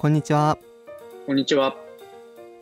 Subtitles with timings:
[0.00, 0.56] こんにちは。
[1.26, 1.76] こんにちは。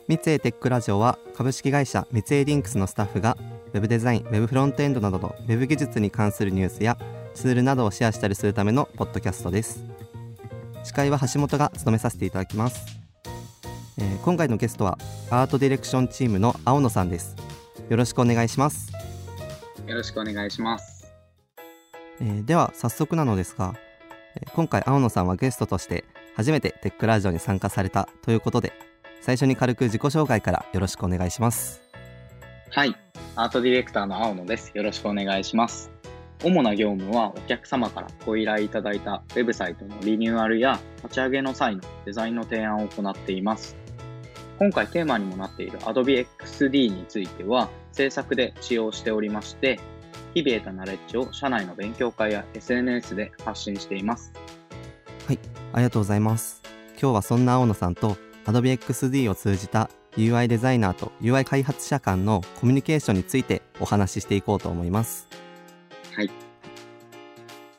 [0.08, 3.36] 三井テックラジオは株式会社三井リンクスのスタッフが
[3.72, 6.98] Web デザイン、Web フロントエンドなどの Web 技術に関するニュースや
[7.34, 9.84] ツールなどをシェアしたりするためのポッドキャストです。
[10.82, 12.98] 司会は橋本が務めさせていただきます。
[13.98, 14.98] えー今回のゲストは
[15.30, 17.36] アートディレクションチームの青野さんです。
[17.88, 18.90] よろしくお願いします。
[19.86, 21.06] よろしくお願いします。
[22.20, 23.76] えーでは早速なのですが、
[24.34, 26.02] えー今回青野さんはゲストとして
[26.38, 28.72] 初めてテックラジオに参加されたということで
[29.20, 31.82] 最初に軽く自己紹介からよろしくお願いします
[32.70, 32.94] はい。
[33.34, 34.72] アートディレクターの青野です。
[34.74, 35.90] よろしくお願いします。
[36.44, 43.76] 主な業務はお客様からご依頼いただいたウェブサイトのリニューアルや立ち上げの際のデザインの提案を行っています。
[44.58, 49.80] 今回テーマにもなっている Adobe XD については制作で使用しておりまして、
[50.34, 54.32] 日々得たナレッジを社内の勉強会や SNS で発信しています。
[55.72, 56.62] ありがとうございます。
[57.00, 65.28] 今日はそんな青野さんと Adobe XD を通じた UI デザイナーと UI 開発者間のコミュニケーションについてお話ししていこうと思います、
[66.14, 66.30] はい。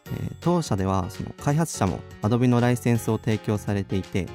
[0.05, 4.27] えー当社ではその開発者も Adobe のライセンスを提供されていて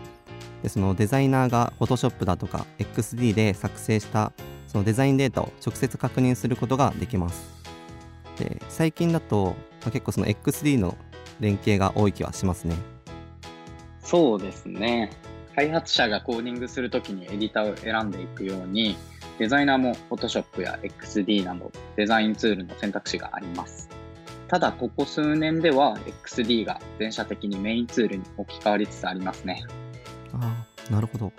[0.63, 4.33] でそのデザイナーが Photoshop だとか XD で作成した
[4.67, 7.49] そのデザインデータを直接確認することができます。
[8.39, 10.97] で最近だと、まあ結構その XD の
[11.41, 12.77] 連携が多い気はしますね
[14.05, 15.11] そうですね。
[15.57, 18.97] 開発者がコーディングするときにエディターを選んでいくように、
[19.39, 23.89] デザイナーも Photoshop や XD などデザインツールの選択肢があります。
[24.49, 29.65] ただ、ここ数年では XD が全社的にメインツールに置き換わりつつありますね。
[30.33, 31.33] ああなるほど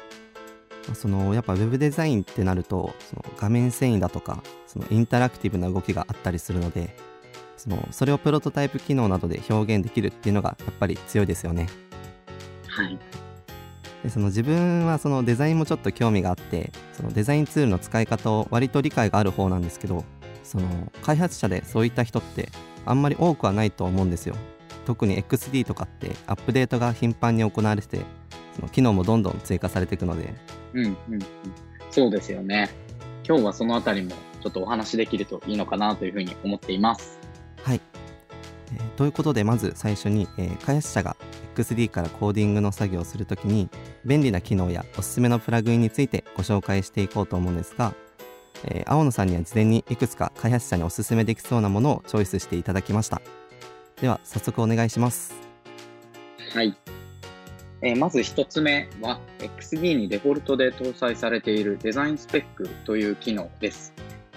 [0.94, 6.96] そのやっぱ Web デザインってなるとその画面遷移だとかそのインタラクティブな動きがあったりするので
[7.58, 11.68] そのそれをプロトタイプ機能などで表現できるっていうのがやっぱり強いですよね
[12.76, 12.98] はい。
[14.04, 20.04] でその自分はそのデザインもちょっと興味があってそのデザインツールの使い方を割と理解がある方なんですけど
[20.44, 22.50] その開発者でそういった人って
[22.86, 24.36] あんまり多くはないと思うんですよ
[24.86, 28.06] 特に XD とかってアップデートが頻繁に行われてて
[28.56, 30.34] その機能もどんどん追加されていくので
[30.74, 31.20] うんうんうん。
[31.90, 32.70] そうですよね。
[33.28, 34.12] 今日はそのあたりも
[34.44, 37.18] ちょっとお話できるといいのかなというふうに思っています。
[37.64, 37.82] はい、
[38.74, 41.16] えーということでまず最初に、えー開発者が
[41.56, 43.70] XD からコーディングの作業をするときに
[44.06, 47.94] 便利な機能やおすすめのプラグインについてご紹介していこうと思うんですが、
[48.66, 53.22] えー青野さんには事前にいくつか開発者におすすめできそうなものをチョイスしていただきました
[54.02, 55.34] では早速お願いします
[56.54, 56.76] はい。
[57.82, 63.94] えーまず一つ目は XD にデフォルトで搭載されているデザインスペックという機能です。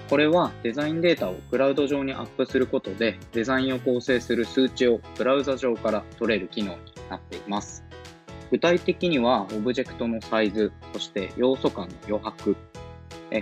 [0.08, 6.78] これはデザインデータをクラウド上にアップすることでデザインを構成する数値をブラウザ上から取れる機能に
[7.08, 7.84] なっています。
[8.50, 12.56] 具体的にはオブジェクトのサイズ、そして要素間の余白、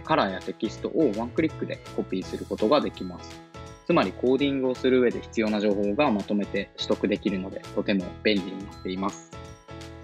[0.04, 3.40] カラーやテキストをワンクリックでコピーすることができます。
[3.86, 9.30] つまりコーディングをする上で必要な情報がまとめて取得できるのでとても便利になっています。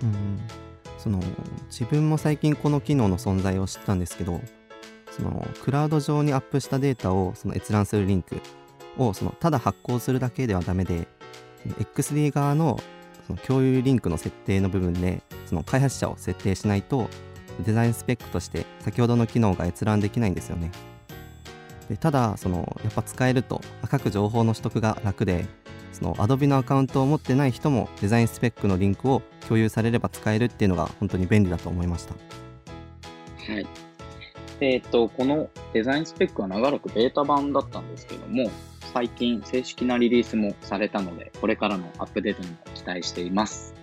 [0.03, 0.39] うん
[0.99, 1.21] その
[1.69, 4.41] 自分も最近この機能の存在を知ったんですけど
[5.11, 8.41] そのクラウド上にアップしたデータをその閲覧するリンク
[8.97, 11.09] をそのただ発行するだけではダメで
[11.67, 12.79] XD 側の
[13.27, 17.09] その共有リンクの設定の部分でその開発者を設定しないと
[17.65, 20.71] デザインスペックとして先ほどの機能が閲覧できないんですよね。
[21.89, 25.47] でただそのやっぱ使えると各情報の取得が楽で
[25.93, 32.15] その Adobe のアカウントを持ってない人もデザインスペックのリンクを共有されれば使えるっていうのが本当に便利だと思いました。
[33.53, 33.67] はい。
[34.61, 38.49] えっ、と、このデザインスペックは長らくベータ版だったんですけども、
[38.93, 43.75] 最近正式なリリースもされたので、これからのアップデートにも期待しています。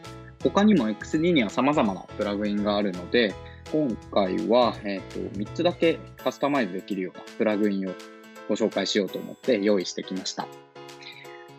[0.44, 3.34] 他にも XD には様々なプラグインがあるので、
[3.72, 7.94] 今回は、えっと3つだけカスタマイズできるようなプラグインを
[8.48, 10.48] ご紹介しようと思って用意してきました。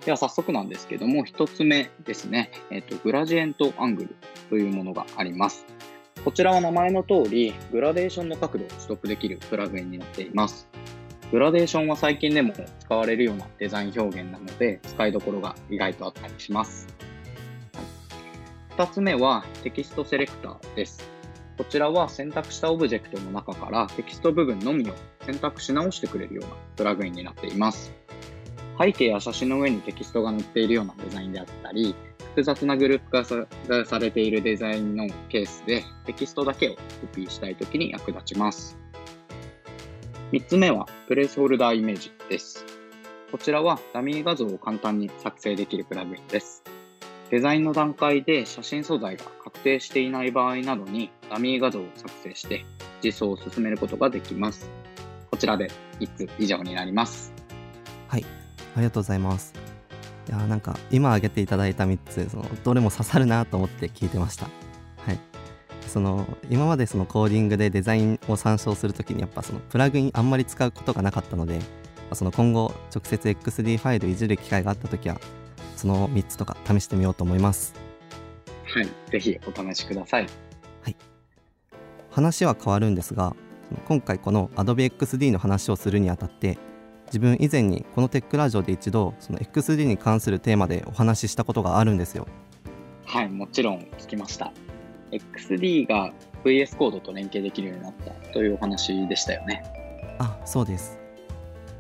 [0.04, 4.16] では早速なんですけども、1つ目ですね、えっとグラジエントアングル
[4.48, 5.66] というものがあります。
[6.24, 10.68] こちらは名前の通り、グラデーションの角度を取得できるプラグインになっています。
[11.30, 16.88] グラデーションは最近でも使われるようなデザイン表現なので、使いどころが意外とあったりします。
[18.76, 21.08] 2つ目はテキストセレクターです。
[21.56, 24.94] こちらは選択したオブジェクトの中からテキスト部分のみを
[25.24, 27.92] 選択し直してくれるようなプラグインになっています。
[28.80, 31.94] 背景や写真の上にテキストが載っているようなデザインであったり、
[32.30, 33.46] 複雑なグループ化さ
[33.84, 38.78] されているデザインのケースでテキストだけをコピーしたいときに役立ちます。
[40.32, 42.64] 3つ目はプレイスホルダーイメージです。
[43.32, 46.62] こちらはダミー画像を簡単に作成できるプラグインです。
[47.30, 52.64] デザインの段階で写真素材が確定していない場合などにダミー画像を作成して
[53.02, 54.70] 実装を進めることができます。
[55.32, 55.68] こちらで
[55.98, 57.32] 1つ以上になります？
[58.06, 58.24] はい、
[58.76, 59.52] ありがとうございます。
[60.28, 64.46] いやなんか今挙げていただいた3つそのどれも刺さるなと思って聞いてました。
[65.90, 65.96] はい。
[65.96, 71.60] その今までそのコーディングでデザインを参照するときにやっぱそのプラグインあんまり使うことがなかったので
[72.12, 75.20] その今後直接 XD ファイルいじる機会があったときは
[75.76, 77.74] その3つとか試してみようと思います。
[78.64, 80.26] はい、ぜひお試しください。
[80.82, 80.96] はい。
[82.10, 83.34] 話は変わるんですが、
[83.88, 86.58] 今回この Adobe XD の話をするにあたって、
[87.06, 92.28] 自分以前にこのテックラジオで一度その XD に関するテーマでお話ししたことがあるんですよ。
[93.06, 94.52] はい、もちろん聞きました。
[95.10, 96.12] XD が
[96.44, 99.62] VS コードと連携できるようになったというお話でしたよね。
[100.18, 100.98] あ、そうです。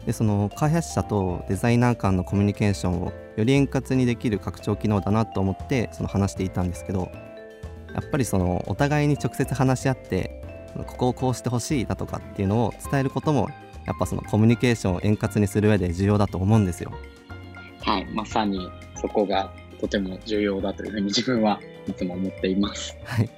[0.06, 7.10] でその開発者とデザイナー間のコミュニケーションをより円滑にできる拡張機能だなと思ってその話していたんですけど
[7.94, 10.42] やっぱりそのお互いに直接話し合って
[10.86, 13.48] ここをこうしてほしいだとかっていうのを伝えることも
[13.86, 16.92] やっぱそのコミュニケーションを円滑にする上で重要だと思うんですよ。
[17.82, 19.50] はいまさにそこが
[19.80, 21.60] とても重要だというふうに自分は
[21.90, 22.96] いつも思っています。
[23.04, 23.30] はい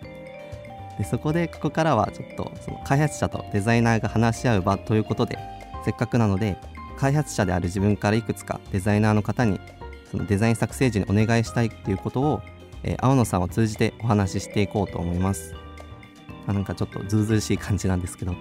[0.99, 5.39] でそこでここからはちょっとその開発者とデザイナーが話し合う場ということで
[5.85, 6.59] せっかくなので
[6.99, 9.59] 開発者である自分からいくつかデザイナーの方に
[10.11, 12.43] そのデザイン作成時にお願いしたいっていうことを、
[12.83, 15.55] えー、青野さんを通じてお話ししていこうと思います。
[16.47, 18.35] あなんかちょっとずうずうしい感じなんですけど。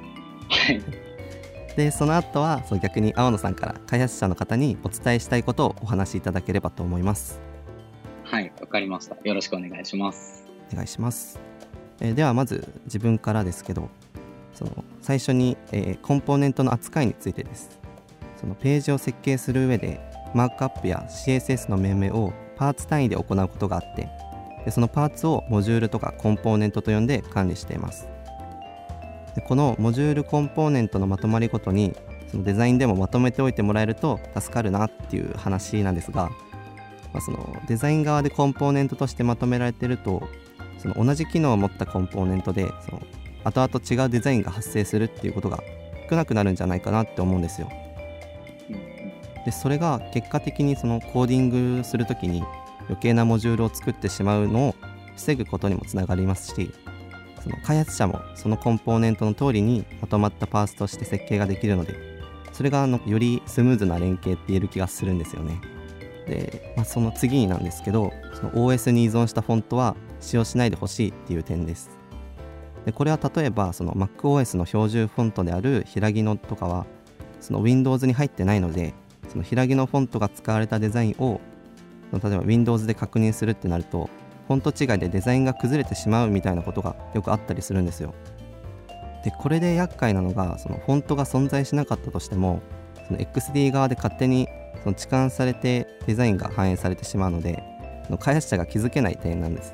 [1.78, 7.50] でその後はそう逆に青野さんから開発者の方にお伝えしたいことをお話しいただければと思います。
[8.72, 9.18] かりました。
[9.24, 10.46] よろしくお願いします。
[10.72, 11.40] お願いします。
[12.00, 13.90] えー、ではまず自分からですけど
[14.54, 17.80] その最初に、えー、コンポーネントの扱いについてです。
[18.38, 20.02] そのページを設計する上で
[20.34, 24.10] マークアップや CSS の命名をパーツ単位で行うことがあって
[24.66, 28.08] でそのパーツをモジュールとかコンポーネントと呼んで管理しています
[29.36, 31.94] でこのモジュールコンポーネントのまとまりごとに
[32.32, 36.32] そのデザインでもまとめておいてもらえると助かるなっていう話なんですが、
[37.13, 40.28] まあ、そのデザイン側でコンポーネントとしてまとめられてると
[40.78, 43.02] その同じ機能を持ったコンポーネントでその
[43.44, 45.60] 後々違うデザインが発生するっていうことが
[46.10, 47.69] 少なくなるんじゃないかなって思うんですよ。
[49.46, 52.44] でそれが結果的にそのコーディングする時に
[52.81, 54.75] 余計なモジュールを作ってしまうのを
[55.16, 56.72] 防ぐことにもつながりますし
[57.42, 61.96] その開発者もそのコンポーネントの通りにまとまったパーツとして設計ができるので
[62.52, 65.60] それがあのよりスムーズな連携って言える気がするんですよね。
[66.28, 71.90] で、まあ、その次になんですけどその OS に依存したフォントは使用しないでほしいっていう点です。
[72.86, 76.86] でこれは例えばその MacOS の標準フォントである平木のとかは
[77.40, 78.94] その Windows に入ってないので
[79.30, 81.40] その平木のフォントが使われたデザインを
[82.12, 84.10] 例えば Windows で確認するってなると
[84.48, 88.14] フォント違いでデザインが崩れてしまうみたいなことがよくあったりするんですよ。
[89.24, 92.62] でこれで厄介なのがそのフォントが存在しなかったとしても
[93.08, 94.48] その XD 側で勝手に
[94.80, 97.64] その置換されてデザインが反映されてしまうので
[98.06, 99.74] その開発者が気づけない点なんです。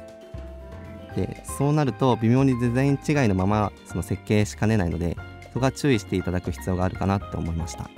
[1.15, 5.17] でそうなると微妙にデザイン違いのままその設計しかねないので
[5.53, 7.89] そこは注意していただく必要があるかなと思いました。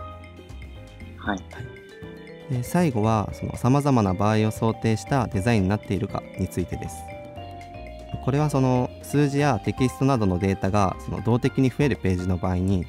[1.17, 1.39] はい、
[2.49, 6.95] で最後はさまざまな場合を想定したデザインになっているかについてです
[8.23, 12.85] これはその数字やテキストなどのデータがその動的に増えるページの場合に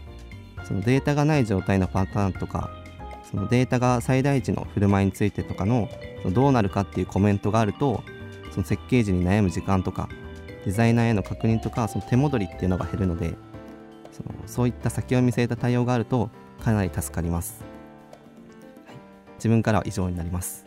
[0.65, 2.71] そのデータがない状態のパターンとか
[3.31, 5.89] そのデータが最大値の振る舞いについてとかの
[6.23, 8.03] そのどうなるかっていうコメントがあると
[8.51, 10.09] その設計時に悩む時間とか
[10.65, 13.35] デザイナーへの確認とかその手戻りっていうのが減るので
[14.11, 16.31] そのそういった先を見据えた対応があると
[16.63, 17.65] かなり助かります。
[19.37, 20.67] 自分からは以上になります。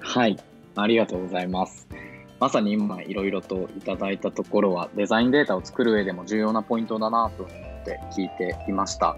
[0.00, 0.38] はい、
[0.76, 1.86] ありがとうございます。
[2.38, 9.14] まさに今いろいろといただいたところはデザインデータを作る上でも重要なポイントだなと思って聞いていました。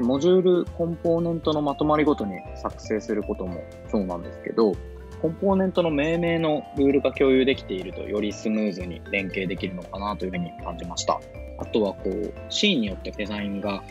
[0.00, 4.72] モジュールコンポーネントのまとまりごとに作成することもそうなんですけど、
[5.20, 11.20] コンポーネントの命名のルールが共有できているとよりスムーズに連携できるのかなというふうに感じました。
[11.58, 13.84] あとはこう、シーンによってデザインが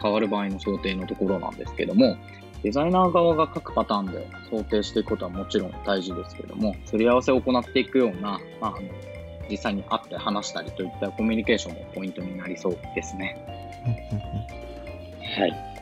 [0.00, 2.16] 変わる場合の想定のところなんですけども、
[2.62, 8.74] デザイナー側が各パターンで想定していくことはもちろん大事ですけども、すり合わせを行っていくような、まあ、
[9.50, 13.36] 実際に会って話したりといったコミュニケーションもポイントになりそうですね。
[15.32, 15.72] はい。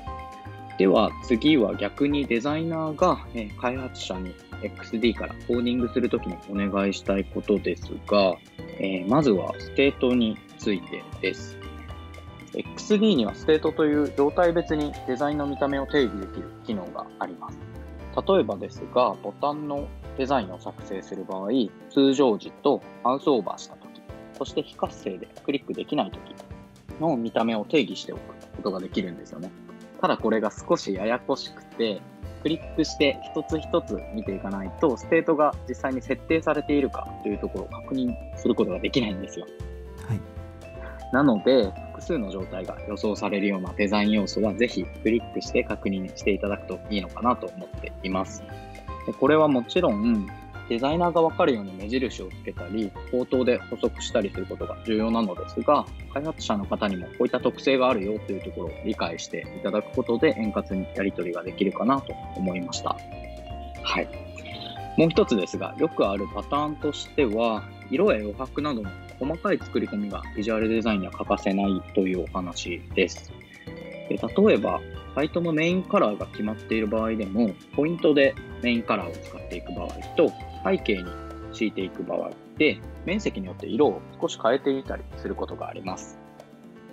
[0.79, 8.37] では次は逆にデザイナーが、え開発者に XD からコーディングするときにお願いしたいことですが、
[8.79, 11.59] えー、まずはステートについてです。
[12.55, 17.59] XD にはステートという状態別にデザインの見た目を定義できる機能があります。
[18.27, 21.49] 例えばですが、ボタンのデザインを作成する場合、
[21.91, 24.01] 通常時とマウスオーバーしたとき、
[24.39, 26.35] そして非活性でクリックできないとき
[27.01, 28.21] の見た目を定義しておく
[28.57, 29.51] ことができるんですよね。
[30.01, 32.01] ただこれが少しややこしくて、
[32.43, 39.47] クリックして一つ一つ見ていかないと、ステートが実際に設定されているかというところを確認することができないんですよ。
[40.09, 40.21] はい。
[41.13, 48.43] なので、複数の状態が予想されるようなデザイン要素は、ぜひクリックして確認していただくといいのかなと思っています。
[49.07, 50.27] でこれはもちろん、
[50.71, 55.85] デザイナーがわかるように目印をつけたり、口頭で補足したりすることが重要なのですが、
[56.15, 62.97] 開発者の方にもこういった特性があるよというところを理解していただくことで円滑にやり取りができるかなと思いました。
[63.83, 64.09] はい。
[64.97, 73.33] もう一つですが、よくあるパターンとしては、色や余白などの細かい作り込みがビジュアルデザインには欠かせないというお話です。
[74.09, 74.81] で例えば、
[75.17, 80.33] サイトのメインカラーが決まっている場合でも、ポイントでメインカラーを使っていく場合と、
[80.65, 81.05] 背景に
[81.53, 86.19] 敷いていく場合で、面積によって色を少し変えていたりすることがあります。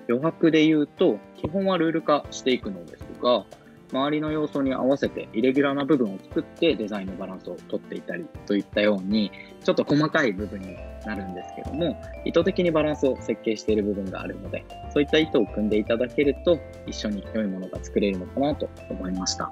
[0.10, 3.46] 余白で言うと、基本はルール化していくのですが、
[3.92, 9.32] 周りの要素に合わせてイレギュラーな部分を作ってデザインのバランスをとっていたりといったように、
[9.64, 19.50] ちょっと細かい部分になるんですけども、意図的にバランスを設計している部分があるので、そういった意図を組んでいただけると、一緒に良いものが作れるのかなと思いました。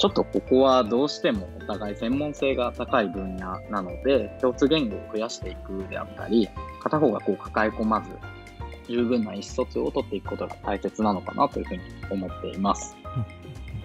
[0.00, 6.48] ちょっとここはどうしてもお互い専門性が高い分野なので、共通言語を増やしていくであったり、
[6.82, 8.08] 片方がこう抱え込まず、
[8.88, 12.96] 十分な意思疎通を取っていくことが大切なのかなというふうに思っています。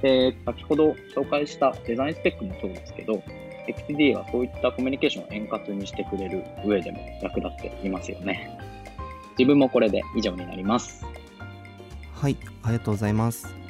[0.02, 3.22] で、先ほど紹介したデザインスペックもそうですけど、
[3.68, 8.58] XD はそういったコミュニケーションを円滑にしてくれる上でも役立っていますよね。
[9.38, 11.06] 自分もこれで以上になります。
[12.14, 13.65] はい、ありがとうございます。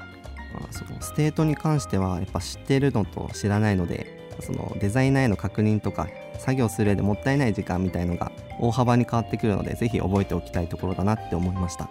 [0.60, 6.08] まあ、そのステートに関してはやっぱ知ってるのと知らないのでそのデザイナーへの確認とか
[6.38, 11.90] 作業する上でもったいない時間みたいのが大幅に変わってくるので是非覚えておきたいところだなって思いました。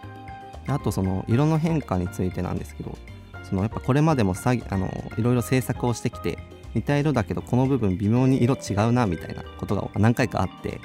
[0.66, 2.96] あとその色の変化についてなんですけど
[3.42, 6.38] そのやっぱこれまでもさあのいろいろ制作をしてきて
[6.74, 10.80] 似た色だけどこの部分微妙に色違うなみたいなことが何回かあって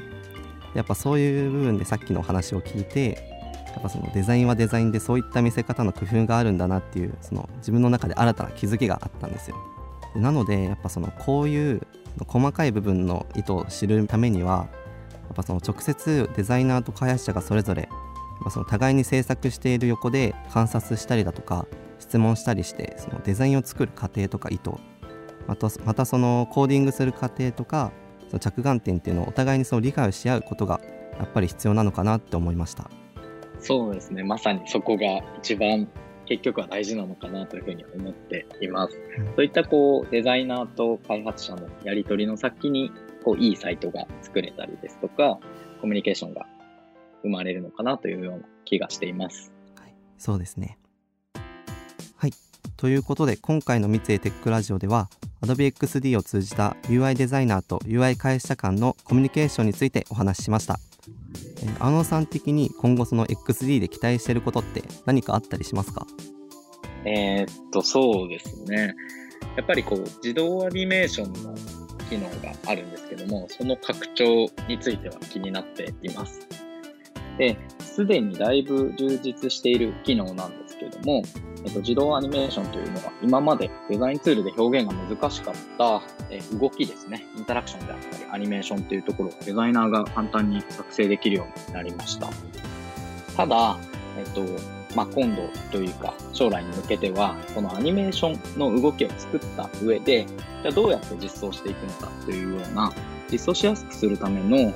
[0.75, 3.28] やっぱそういう部分でさっきのお話を聞いて
[3.73, 9.57] やっぱそのデザインはデザインでそういった見せ方の工夫があるんだなっていうその自分の中で新たな気づきがあったんですよ
[10.15, 11.81] なのでやっぱそのこういう
[12.27, 14.67] 細かい部分の意図を知るためには
[15.13, 17.89] やっぱその直接デザイナーと開発者がそれぞれ
[18.49, 21.65] その互いに制作している横で観察したりだとか
[21.99, 24.71] 質問したりしてそのデザインを作る過程とか意図
[25.47, 27.91] またまたそのコーディングする過程とか
[28.29, 30.79] その着眼点っていうのをお互いにその理解をし合うことが
[31.17, 32.89] やっぱり必要なのかなって思いました。
[33.59, 34.23] そうですね。
[34.23, 35.87] まさにそこが一番
[36.25, 38.97] 結局は大事なのかなというふうに思っています。
[39.17, 42.91] うん、そういったこうデザイナーと開発者のやり取りの先に
[43.23, 45.39] こういいサイトが作れたりですとか、
[45.81, 46.45] コミュニケーションが
[47.23, 49.51] 生まれるのかなというような気がしています。
[49.79, 50.77] はい、そうですね。
[52.15, 52.31] はい。
[52.77, 55.09] ということで今回の三井テックラジオでは
[55.41, 60.79] Adobe XD を通じた UI デザイナーと UI 開発者間のコミュニケーションについてお話ししました。
[61.79, 66.07] あのさん的に今後その XD で期待してることって何かあったりしますか？
[67.05, 68.93] えー、っと、そうですね。
[69.55, 71.55] やっぱりこう、自動アニメーションの
[72.09, 76.47] 機能があるんですけども、その拡張については気になっています。
[77.37, 77.57] で、
[77.99, 81.21] すでにだいぶ充実している機能なんですけども、
[81.65, 92.29] えっと、自動アニメーションというのは今までデザインツールで表現が難しかった、え動きですね、インタラクションであったりアニメーションというところをデザイナーが簡単に作成できるようになりました。
[93.35, 93.77] ただ、
[94.17, 94.43] えっと、
[94.95, 100.25] まあ、今度というか将来に向けては、このアニメーションの動きを作った上で、
[100.61, 102.93] じゃあどうやって実装していくのかというような、
[103.29, 104.71] 実装しやすくするための、え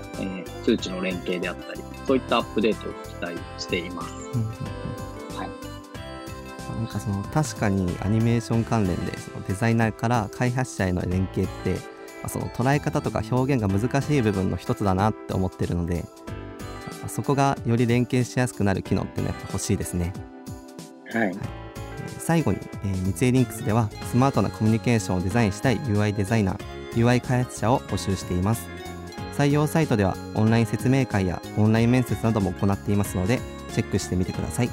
[0.45, 4.13] ー、数値の連携であったり、そういったアップデートを期待しています。
[5.37, 5.49] はい。
[6.75, 11.77] なんかその確かにアニメーション関連でそのデザイナーから開発者への連携って
[12.27, 16.05] その捉え方とか表現が難しい部分の一つだなって思ってるので
[17.07, 20.13] そこがより連携しやすくなる機能っていうのはやっぱ欲しいですね。
[21.11, 21.37] はい、はい、
[22.17, 26.59] 最後に、えー、三井リンクスではスマートなコミュニケーションをデザインしたい UI デザイナー
[26.95, 28.72] UI 開発者を募集しています
[29.37, 33.39] 採用サイトではオンライン説明会やオンライン面接なども行っていますので
[33.73, 34.69] チェックしてみてください。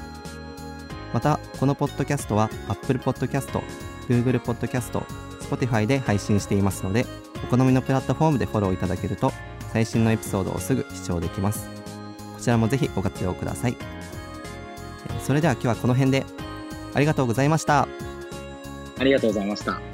[1.13, 3.61] またこのポッドキャストは Apple Podcast、
[4.09, 5.03] Google Podcast、
[5.41, 7.05] Spotify で配信していますので
[7.43, 9.33] お好みのプラットフォームでフォローいただけると
[9.73, 11.69] 最新のエピソードをすぐ視聴できます。
[12.35, 13.77] こちらもぜひご活用ください。
[15.23, 16.25] それでは今日はこの辺で。
[16.93, 17.87] ありがとうございました。
[18.99, 19.90] ありがとうございました。